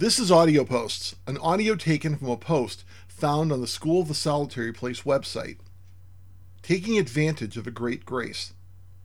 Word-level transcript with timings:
This 0.00 0.18
is 0.18 0.32
Audio 0.32 0.64
Posts, 0.64 1.16
an 1.26 1.36
audio 1.36 1.74
taken 1.74 2.16
from 2.16 2.30
a 2.30 2.36
post 2.38 2.84
found 3.06 3.52
on 3.52 3.60
the 3.60 3.66
School 3.66 4.00
of 4.00 4.08
the 4.08 4.14
Solitary 4.14 4.72
Place 4.72 5.02
website. 5.02 5.58
Taking 6.62 6.96
advantage 6.96 7.58
of 7.58 7.66
a 7.66 7.70
great 7.70 8.06
grace. 8.06 8.54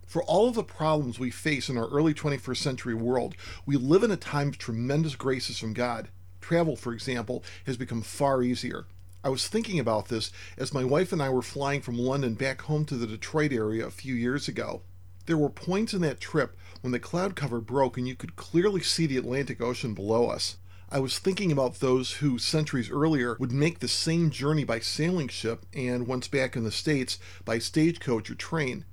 For 0.07 0.23
all 0.23 0.47
of 0.47 0.55
the 0.55 0.63
problems 0.63 1.19
we 1.19 1.31
face 1.31 1.67
in 1.67 1.77
our 1.77 1.89
early 1.89 2.13
21st 2.13 2.55
century 2.55 2.93
world, 2.93 3.35
we 3.65 3.75
live 3.75 4.03
in 4.03 4.11
a 4.11 4.15
time 4.15 4.47
of 4.47 4.57
tremendous 4.57 5.17
graces 5.17 5.59
from 5.59 5.73
God. 5.73 6.07
Travel, 6.39 6.77
for 6.77 6.93
example, 6.93 7.43
has 7.65 7.75
become 7.75 8.01
far 8.01 8.41
easier. 8.41 8.85
I 9.21 9.27
was 9.27 9.49
thinking 9.49 9.81
about 9.81 10.07
this 10.07 10.31
as 10.57 10.73
my 10.73 10.85
wife 10.85 11.11
and 11.11 11.21
I 11.21 11.29
were 11.29 11.41
flying 11.41 11.81
from 11.81 11.99
London 11.99 12.35
back 12.35 12.61
home 12.61 12.85
to 12.85 12.95
the 12.95 13.05
Detroit 13.05 13.51
area 13.51 13.85
a 13.85 13.91
few 13.91 14.15
years 14.15 14.47
ago. 14.47 14.81
There 15.25 15.37
were 15.37 15.49
points 15.49 15.93
in 15.93 15.99
that 16.03 16.21
trip 16.21 16.55
when 16.79 16.93
the 16.93 16.99
cloud 16.99 17.35
cover 17.35 17.59
broke 17.59 17.97
and 17.97 18.07
you 18.07 18.15
could 18.15 18.37
clearly 18.37 18.79
see 18.79 19.05
the 19.05 19.17
Atlantic 19.17 19.59
Ocean 19.59 19.93
below 19.93 20.29
us. 20.29 20.55
I 20.95 20.99
was 20.99 21.19
thinking 21.19 21.51
about 21.51 21.81
those 21.81 22.13
who, 22.13 22.39
centuries 22.39 22.89
earlier, 22.89 23.35
would 23.37 23.51
make 23.51 23.79
the 23.79 23.87
same 23.89 24.29
journey 24.29 24.63
by 24.63 24.79
sailing 24.79 25.27
ship 25.27 25.65
and, 25.73 26.07
once 26.07 26.29
back 26.29 26.55
in 26.55 26.63
the 26.63 26.71
States, 26.71 27.19
by 27.43 27.59
stagecoach 27.59 28.31
or 28.31 28.35
train. 28.35 28.85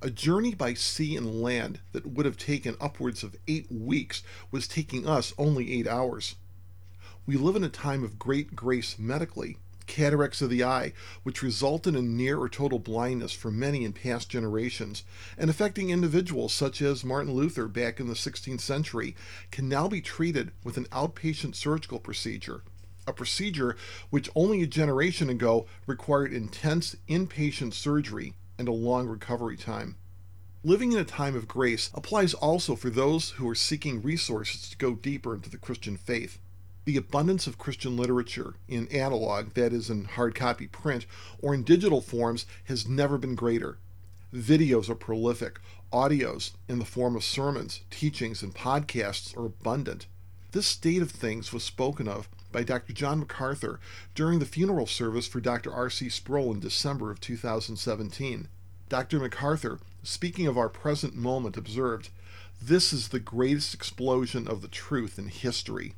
A 0.00 0.08
journey 0.08 0.54
by 0.54 0.74
sea 0.74 1.16
and 1.16 1.42
land 1.42 1.80
that 1.90 2.06
would 2.06 2.26
have 2.26 2.36
taken 2.36 2.76
upwards 2.80 3.24
of 3.24 3.34
eight 3.48 3.66
weeks 3.72 4.22
was 4.52 4.68
taking 4.68 5.04
us 5.04 5.34
only 5.36 5.72
eight 5.72 5.88
hours. 5.88 6.36
We 7.26 7.34
live 7.34 7.56
in 7.56 7.64
a 7.64 7.68
time 7.68 8.04
of 8.04 8.20
great 8.20 8.54
grace 8.54 8.96
medically, 8.96 9.56
cataracts 9.86 10.42
of 10.42 10.50
the 10.50 10.64
eye, 10.64 10.92
which 11.22 11.42
resulted 11.42 11.94
in 11.94 12.16
near 12.16 12.38
or 12.38 12.48
total 12.48 12.78
blindness 12.78 13.32
for 13.32 13.50
many 13.50 13.84
in 13.84 13.92
past 13.92 14.28
generations, 14.28 15.04
and 15.36 15.48
affecting 15.50 15.90
individuals 15.90 16.52
such 16.52 16.82
as 16.82 17.04
Martin 17.04 17.32
Luther 17.32 17.68
back 17.68 18.00
in 18.00 18.06
the 18.06 18.14
16th 18.14 18.60
century, 18.60 19.14
can 19.50 19.68
now 19.68 19.88
be 19.88 20.00
treated 20.00 20.52
with 20.64 20.76
an 20.76 20.86
outpatient 20.86 21.54
surgical 21.54 21.98
procedure. 21.98 22.62
A 23.06 23.12
procedure 23.12 23.76
which 24.10 24.30
only 24.36 24.62
a 24.62 24.66
generation 24.66 25.28
ago 25.28 25.66
required 25.86 26.32
intense 26.32 26.94
inpatient 27.08 27.74
surgery 27.74 28.34
and 28.58 28.68
a 28.68 28.72
long 28.72 29.08
recovery 29.08 29.56
time. 29.56 29.96
Living 30.64 30.92
in 30.92 30.98
a 30.98 31.04
time 31.04 31.34
of 31.34 31.48
grace 31.48 31.90
applies 31.92 32.34
also 32.34 32.76
for 32.76 32.88
those 32.88 33.30
who 33.30 33.48
are 33.48 33.54
seeking 33.54 34.00
resources 34.00 34.68
to 34.70 34.76
go 34.76 34.94
deeper 34.94 35.34
into 35.34 35.50
the 35.50 35.58
Christian 35.58 35.96
faith. 35.96 36.38
The 36.84 36.96
abundance 36.96 37.46
of 37.46 37.58
Christian 37.58 37.96
literature 37.96 38.54
in 38.66 38.88
analog, 38.88 39.54
that 39.54 39.72
is, 39.72 39.88
in 39.88 40.04
hard 40.04 40.34
copy 40.34 40.66
print, 40.66 41.06
or 41.40 41.54
in 41.54 41.62
digital 41.62 42.00
forms 42.00 42.44
has 42.64 42.88
never 42.88 43.18
been 43.18 43.36
greater. 43.36 43.78
Videos 44.34 44.88
are 44.88 44.96
prolific, 44.96 45.60
audios, 45.92 46.52
in 46.68 46.80
the 46.80 46.84
form 46.84 47.14
of 47.14 47.22
sermons, 47.22 47.82
teachings, 47.90 48.42
and 48.42 48.54
podcasts, 48.54 49.36
are 49.36 49.46
abundant. 49.46 50.06
This 50.50 50.66
state 50.66 51.02
of 51.02 51.10
things 51.12 51.52
was 51.52 51.62
spoken 51.62 52.08
of 52.08 52.28
by 52.50 52.64
Dr. 52.64 52.92
John 52.92 53.20
MacArthur 53.20 53.78
during 54.16 54.40
the 54.40 54.44
funeral 54.44 54.86
service 54.86 55.28
for 55.28 55.40
Dr. 55.40 55.72
R.C. 55.72 56.08
Sproul 56.08 56.52
in 56.52 56.58
December 56.58 57.12
of 57.12 57.20
2017. 57.20 58.48
Dr. 58.88 59.20
MacArthur, 59.20 59.78
speaking 60.02 60.48
of 60.48 60.58
our 60.58 60.68
present 60.68 61.14
moment, 61.14 61.56
observed, 61.56 62.08
This 62.60 62.92
is 62.92 63.08
the 63.08 63.20
greatest 63.20 63.72
explosion 63.72 64.48
of 64.48 64.62
the 64.62 64.68
truth 64.68 65.16
in 65.16 65.28
history. 65.28 65.94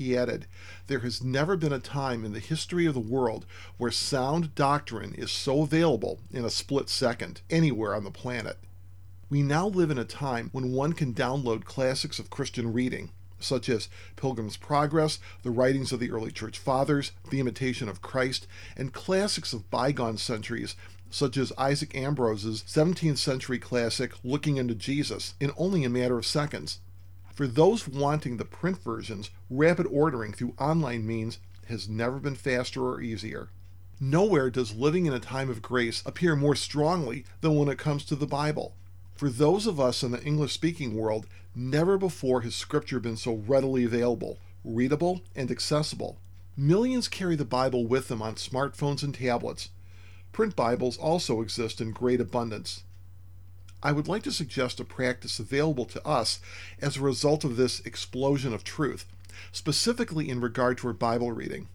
He 0.00 0.16
added, 0.16 0.46
There 0.86 1.00
has 1.00 1.22
never 1.22 1.58
been 1.58 1.74
a 1.74 1.78
time 1.78 2.24
in 2.24 2.32
the 2.32 2.38
history 2.38 2.86
of 2.86 2.94
the 2.94 3.00
world 3.00 3.44
where 3.76 3.90
sound 3.90 4.54
doctrine 4.54 5.12
is 5.12 5.30
so 5.30 5.60
available 5.60 6.20
in 6.30 6.42
a 6.42 6.48
split 6.48 6.88
second 6.88 7.42
anywhere 7.50 7.94
on 7.94 8.04
the 8.04 8.10
planet. 8.10 8.56
We 9.28 9.42
now 9.42 9.68
live 9.68 9.90
in 9.90 9.98
a 9.98 10.06
time 10.06 10.48
when 10.52 10.72
one 10.72 10.94
can 10.94 11.12
download 11.12 11.66
classics 11.66 12.18
of 12.18 12.30
Christian 12.30 12.72
reading, 12.72 13.10
such 13.40 13.68
as 13.68 13.90
Pilgrim's 14.16 14.56
Progress, 14.56 15.18
the 15.42 15.50
writings 15.50 15.92
of 15.92 16.00
the 16.00 16.10
early 16.10 16.30
church 16.30 16.58
fathers, 16.58 17.12
The 17.28 17.38
Imitation 17.38 17.86
of 17.86 18.00
Christ, 18.00 18.46
and 18.78 18.94
classics 18.94 19.52
of 19.52 19.68
bygone 19.68 20.16
centuries, 20.16 20.76
such 21.10 21.36
as 21.36 21.52
Isaac 21.58 21.94
Ambrose's 21.94 22.64
17th 22.66 23.18
century 23.18 23.58
classic 23.58 24.14
Looking 24.24 24.56
into 24.56 24.74
Jesus, 24.74 25.34
in 25.38 25.52
only 25.58 25.84
a 25.84 25.90
matter 25.90 26.16
of 26.16 26.24
seconds. 26.24 26.78
For 27.40 27.46
those 27.46 27.88
wanting 27.88 28.36
the 28.36 28.44
print 28.44 28.82
versions, 28.82 29.30
rapid 29.48 29.86
ordering 29.86 30.34
through 30.34 30.52
online 30.58 31.06
means 31.06 31.38
has 31.68 31.88
never 31.88 32.18
been 32.18 32.34
faster 32.34 32.86
or 32.86 33.00
easier. 33.00 33.48
Nowhere 33.98 34.50
does 34.50 34.74
living 34.74 35.06
in 35.06 35.14
a 35.14 35.20
time 35.20 35.48
of 35.48 35.62
grace 35.62 36.02
appear 36.04 36.36
more 36.36 36.54
strongly 36.54 37.24
than 37.40 37.56
when 37.56 37.70
it 37.70 37.78
comes 37.78 38.04
to 38.04 38.14
the 38.14 38.26
Bible. 38.26 38.74
For 39.14 39.30
those 39.30 39.66
of 39.66 39.80
us 39.80 40.02
in 40.02 40.10
the 40.10 40.22
English 40.22 40.52
speaking 40.52 40.94
world, 40.94 41.26
never 41.54 41.96
before 41.96 42.42
has 42.42 42.54
Scripture 42.54 43.00
been 43.00 43.16
so 43.16 43.36
readily 43.36 43.84
available, 43.84 44.38
readable, 44.62 45.22
and 45.34 45.50
accessible. 45.50 46.18
Millions 46.58 47.08
carry 47.08 47.36
the 47.36 47.46
Bible 47.46 47.86
with 47.86 48.08
them 48.08 48.20
on 48.20 48.34
smartphones 48.34 49.02
and 49.02 49.14
tablets. 49.14 49.70
Print 50.32 50.54
Bibles 50.54 50.98
also 50.98 51.40
exist 51.40 51.80
in 51.80 51.92
great 51.92 52.20
abundance. 52.20 52.82
I 53.82 53.92
would 53.92 54.08
like 54.08 54.22
to 54.24 54.32
suggest 54.32 54.78
a 54.78 54.84
practice 54.84 55.38
available 55.38 55.86
to 55.86 56.06
us 56.06 56.40
as 56.82 56.96
a 56.96 57.02
result 57.02 57.44
of 57.44 57.56
this 57.56 57.80
explosion 57.80 58.52
of 58.52 58.62
truth, 58.62 59.06
specifically 59.52 60.28
in 60.28 60.40
regard 60.40 60.78
to 60.78 60.88
our 60.88 60.92
Bible 60.92 61.32
reading. 61.32 61.68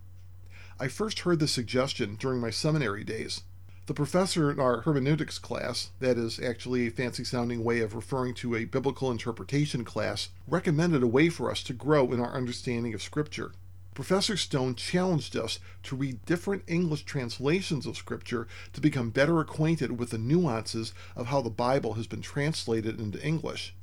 I 0.79 0.87
first 0.87 1.19
heard 1.21 1.39
this 1.39 1.51
suggestion 1.51 2.15
during 2.15 2.39
my 2.39 2.51
seminary 2.51 3.03
days. 3.03 3.41
The 3.87 3.93
professor 3.93 4.51
in 4.51 4.59
our 4.59 4.81
hermeneutics 4.81 5.39
class, 5.39 5.91
that 5.99 6.17
is 6.17 6.39
actually 6.39 6.87
a 6.87 6.91
fancy 6.91 7.23
sounding 7.23 7.63
way 7.63 7.79
of 7.81 7.95
referring 7.95 8.33
to 8.35 8.55
a 8.55 8.65
biblical 8.65 9.11
interpretation 9.11 9.83
class, 9.83 10.29
recommended 10.47 11.01
a 11.01 11.07
way 11.07 11.29
for 11.29 11.49
us 11.49 11.63
to 11.63 11.73
grow 11.73 12.11
in 12.11 12.19
our 12.19 12.33
understanding 12.33 12.93
of 12.93 13.01
Scripture. 13.01 13.53
Professor 13.95 14.35
Stone 14.35 14.75
challenged 14.75 15.37
us 15.37 15.57
to 15.83 15.95
read 15.95 16.25
different 16.25 16.63
English 16.67 17.05
translations 17.05 17.85
of 17.85 17.95
Scripture 17.95 18.45
to 18.73 18.81
become 18.81 19.09
better 19.09 19.39
acquainted 19.39 19.97
with 19.97 20.09
the 20.09 20.17
nuances 20.17 20.93
of 21.15 21.27
how 21.27 21.41
the 21.41 21.49
Bible 21.49 21.93
has 21.93 22.05
been 22.05 22.21
translated 22.21 22.99
into 22.99 23.25
English. 23.25 23.73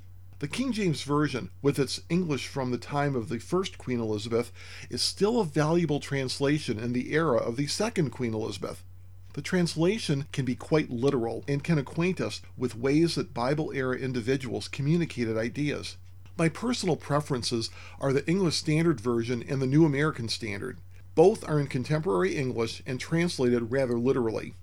The 0.40 0.48
King 0.48 0.70
James 0.72 1.02
Version, 1.02 1.48
with 1.62 1.78
its 1.78 2.02
English 2.10 2.46
from 2.46 2.70
the 2.70 2.76
time 2.76 3.16
of 3.16 3.30
the 3.30 3.38
first 3.38 3.78
Queen 3.78 4.00
Elizabeth, 4.00 4.52
is 4.90 5.00
still 5.00 5.40
a 5.40 5.46
valuable 5.46 5.98
translation 5.98 6.78
in 6.78 6.92
the 6.92 7.14
era 7.14 7.38
of 7.38 7.56
the 7.56 7.66
second 7.66 8.10
Queen 8.10 8.34
Elizabeth. 8.34 8.84
The 9.32 9.40
translation 9.40 10.26
can 10.30 10.44
be 10.44 10.54
quite 10.54 10.90
literal 10.90 11.42
and 11.48 11.64
can 11.64 11.78
acquaint 11.78 12.20
us 12.20 12.42
with 12.54 12.76
ways 12.76 13.14
that 13.14 13.32
Bible 13.32 13.72
era 13.74 13.96
individuals 13.96 14.68
communicated 14.68 15.38
ideas. 15.38 15.96
My 16.36 16.48
personal 16.48 16.96
preferences 16.96 17.68
are 18.00 18.12
the 18.12 18.26
English 18.26 18.56
Standard 18.56 19.00
Version 19.00 19.44
and 19.46 19.60
the 19.60 19.66
New 19.66 19.84
American 19.84 20.28
Standard. 20.28 20.78
Both 21.14 21.46
are 21.46 21.60
in 21.60 21.66
contemporary 21.66 22.36
English 22.36 22.82
and 22.86 22.98
translated 22.98 23.70
rather 23.70 23.98
literally. 23.98 24.54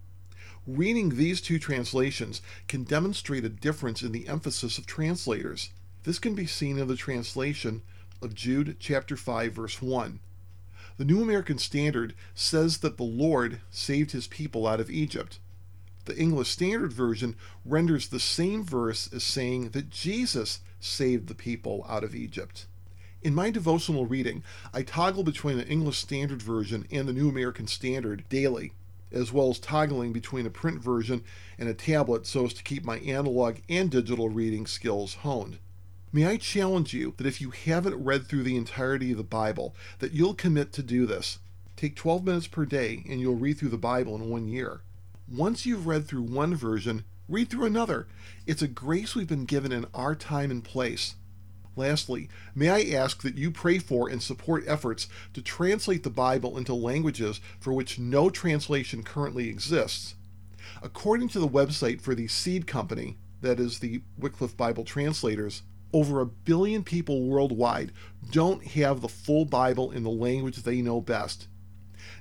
Reading 0.66 1.10
these 1.10 1.42
two 1.42 1.60
translations 1.60 2.42
can 2.68 2.84
demonstrate 2.84 3.46
a 3.46 3.50
difference 3.50 4.02
in 4.02 4.12
the 4.12 4.28
emphasis 4.28 4.80
of 4.80 4.88
translators. 4.88 5.70
This 6.04 6.18
can 6.18 6.34
be 6.34 6.48
seen 6.48 6.80
in 6.80 6.88
the 6.88 6.96
translation 6.96 7.84
of 8.22 8.34
Jude 8.34 8.78
chapter 8.80 9.16
5 9.16 9.54
verse 9.54 9.82
1. 9.82 10.20
The 10.98 11.06
New 11.06 11.22
American 11.22 11.60
Standard 11.60 12.16
says 12.34 12.80
that 12.80 12.98
the 12.98 13.04
Lord 13.04 13.62
saved 13.70 14.12
his 14.12 14.28
people 14.28 14.66
out 14.66 14.80
of 14.80 14.90
Egypt. 14.90 15.40
The 16.06 16.18
English 16.18 16.50
Standard 16.50 16.94
Version 16.94 17.36
renders 17.66 18.08
the 18.08 18.20
same 18.20 18.64
verse 18.64 19.12
as 19.14 19.24
saying 19.24 19.70
that 19.70 19.90
Jesus 19.90 20.62
saved 20.80 21.28
the 21.28 21.36
people 21.36 21.86
out 21.88 22.04
of 22.04 22.16
Egypt. 22.16 22.66
In 23.22 23.36
my 23.36 23.52
devotional 23.52 24.06
reading, 24.06 24.44
I 24.74 24.82
toggle 24.82 25.24
between 25.24 25.58
the 25.58 25.68
English 25.68 25.98
Standard 25.98 26.42
Version 26.42 26.88
and 26.90 27.08
the 27.08 27.14
New 27.14 27.28
American 27.28 27.68
Standard 27.68 28.24
daily, 28.30 28.72
as 29.12 29.34
well 29.34 29.50
as 29.50 29.60
toggling 29.60 30.14
between 30.14 30.46
a 30.46 30.50
print 30.50 30.82
version 30.82 31.24
and 31.58 31.68
a 31.68 31.74
tablet 31.74 32.26
so 32.26 32.46
as 32.46 32.54
to 32.54 32.64
keep 32.64 32.86
my 32.86 33.00
analog 33.00 33.58
and 33.68 33.92
digital 33.92 34.30
reading 34.30 34.66
skills 34.66 35.16
honed. 35.16 35.60
May 36.12 36.26
I 36.26 36.38
challenge 36.38 36.94
you 36.94 37.14
that 37.18 37.28
if 37.28 37.42
you 37.42 37.52
haven't 37.52 38.04
read 38.04 38.26
through 38.26 38.44
the 38.44 38.56
entirety 38.56 39.12
of 39.12 39.18
the 39.18 39.24
Bible, 39.24 39.76
that 40.00 40.14
you'll 40.14 40.34
commit 40.34 40.72
to 40.74 40.82
do 40.82 41.06
this. 41.06 41.40
Take 41.76 41.96
12 41.96 42.26
minutes 42.26 42.48
per 42.48 42.66
day 42.66 43.04
and 43.08 43.20
you'll 43.20 43.36
read 43.36 43.58
through 43.58 43.70
the 43.70 43.78
Bible 43.78 44.16
in 44.16 44.30
one 44.30 44.48
year. 44.48 44.82
Once 45.32 45.64
you've 45.64 45.86
read 45.86 46.08
through 46.08 46.24
one 46.24 46.56
version, 46.56 47.04
read 47.28 47.50
through 47.50 47.66
another. 47.66 48.08
It's 48.48 48.64
a 48.64 48.68
grace 48.68 49.14
we've 49.14 49.28
been 49.28 49.46
given 49.46 49.72
in 49.72 49.86
our 49.94 50.16
time 50.16 50.50
and 50.50 50.64
place. 50.64 51.16
Lastly, 51.76 52.30
may 52.56 52.70
I 52.70 52.98
ask 52.98 53.22
that 53.22 53.38
you 53.38 53.52
pray 53.52 53.78
for 53.78 54.10
and 54.10 54.24
support 54.24 54.64
efforts 54.66 55.08
to 55.34 55.44
translate 55.44 56.02
the 56.02 56.10
Bible 56.10 56.58
into 56.58 56.74
languages 56.74 57.40
for 57.60 57.74
which 57.74 58.00
no 58.00 58.32
translation 58.32 59.04
currently 59.04 59.50
exists. 59.50 60.16
According 60.82 61.30
to 61.30 61.40
the 61.40 61.48
website 61.48 62.02
for 62.02 62.16
the 62.16 62.28
Seed 62.28 62.66
Company, 62.66 63.18
that 63.42 63.60
is 63.60 63.80
the 63.80 64.02
Wycliffe 64.18 64.58
Bible 64.58 64.84
Translators, 64.84 65.62
over 65.94 66.22
a 66.22 66.26
billion 66.26 66.84
people 66.84 67.28
worldwide 67.28 67.92
don't 68.32 68.66
have 68.66 69.02
the 69.02 69.08
full 69.08 69.46
Bible 69.46 69.92
in 69.92 70.02
the 70.02 70.10
language 70.10 70.64
they 70.64 70.82
know 70.82 71.02
best. 71.02 71.48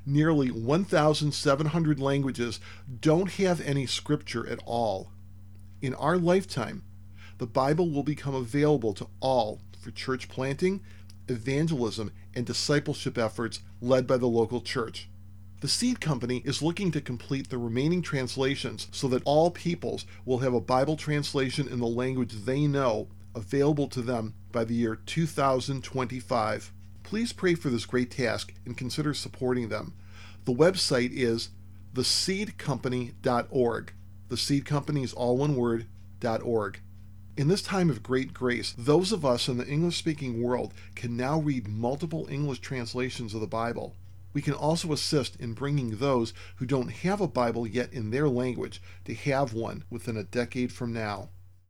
Nearly 0.05 0.51
1,700 0.51 2.01
languages 2.01 2.61
don't 3.01 3.33
have 3.33 3.61
any 3.61 3.87
scripture 3.87 4.47
at 4.49 4.61
all. 4.65 5.11
In 5.81 5.95
our 5.95 6.17
lifetime, 6.17 6.83
the 7.39 7.47
Bible 7.47 7.89
will 7.91 8.03
become 8.03 8.35
available 8.35 8.93
to 8.95 9.09
all 9.21 9.61
for 9.79 9.91
church 9.91 10.29
planting, 10.29 10.81
evangelism, 11.29 12.13
and 12.35 12.45
discipleship 12.45 13.17
efforts 13.17 13.61
led 13.81 14.07
by 14.07 14.17
the 14.17 14.27
local 14.27 14.61
church. 14.61 15.09
The 15.61 15.69
Seed 15.69 16.01
Company 16.01 16.43
is 16.45 16.63
looking 16.63 16.93
to 16.93 17.01
complete 17.01 17.51
the 17.51 17.59
remaining 17.59 18.01
translations 18.01 18.87
so 18.93 19.09
that 19.09 19.23
all 19.25 19.51
peoples 19.51 20.07
will 20.25 20.39
have 20.39 20.55
a 20.55 20.61
Bible 20.61 20.97
translation 20.97 21.67
in 21.67 21.81
the 21.81 21.87
language 21.87 22.33
they 22.33 22.67
know 22.67 23.09
available 23.35 23.89
to 23.89 24.03
them 24.03 24.35
by 24.53 24.65
the 24.65 24.75
year 24.75 24.97
2025. 24.97 26.73
Please 27.09 27.33
pray 27.33 27.55
for 27.55 27.71
this 27.71 27.87
great 27.87 28.11
task 28.11 28.53
and 28.67 28.77
consider 28.77 29.15
supporting 29.15 29.71
them. 29.71 29.95
The 30.45 30.53
website 30.53 31.11
is 31.11 31.49
theseedcompany.org. 31.95 33.93
The 34.29 34.37
Seed 34.37 34.67
Company 34.67 35.03
is 35.03 35.15
all 35.15 35.39
one 35.39 35.57
word, 35.57 35.87
.org. 36.23 36.81
In 37.35 37.49
this 37.49 37.63
time 37.63 37.89
of 37.89 38.03
great 38.03 38.35
grace, 38.35 38.75
those 38.77 39.11
of 39.11 39.25
us 39.25 39.49
in 39.49 39.57
the 39.57 39.67
English 39.67 39.97
speaking 39.97 40.43
world 40.43 40.75
can 40.95 41.17
now 41.17 41.41
read 41.41 41.67
multiple 41.67 42.29
English 42.31 42.59
translations 42.59 43.33
of 43.33 43.41
the 43.41 43.47
Bible. 43.47 43.97
We 44.35 44.43
can 44.43 44.53
also 44.53 44.93
assist 44.93 45.35
in 45.37 45.55
bringing 45.55 45.97
those 45.97 46.35
who 46.57 46.67
don't 46.67 46.93
have 46.93 47.23
a 47.23 47.27
Bible 47.27 47.67
yet 47.67 47.91
in 47.91 48.11
their 48.11 48.29
language 48.29 48.83
to 49.07 49.15
have 49.15 49.55
one 49.55 49.85
within 49.89 50.19
a 50.19 50.25
decade 50.25 50.73
from 50.73 50.93
now. 50.93 51.31